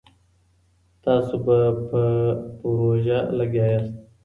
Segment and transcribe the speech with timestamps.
[1.03, 1.57] تاسي به
[1.87, 2.01] په
[2.59, 3.93] پروژه لګيا ياست.